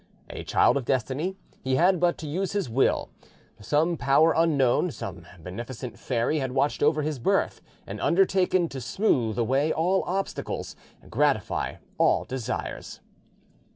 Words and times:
A 0.31 0.43
child 0.43 0.77
of 0.77 0.85
destiny, 0.85 1.35
he 1.63 1.75
had 1.75 1.99
but 1.99 2.17
to 2.17 2.27
use 2.27 2.53
his 2.53 2.67
will; 2.67 3.11
some 3.59 3.97
power 3.97 4.33
unknown, 4.35 4.89
some 4.89 5.27
beneficent 5.39 5.99
fairy 5.99 6.39
had 6.39 6.53
watched 6.53 6.81
over 6.81 7.03
his 7.03 7.19
birth, 7.19 7.61
and 7.85 8.01
undertaken 8.01 8.67
to 8.69 8.81
smooth 8.81 9.37
away 9.37 9.71
all 9.71 10.01
obstacles, 10.07 10.75
gratify 11.11 11.75
all 11.99 12.25
desires. 12.25 12.99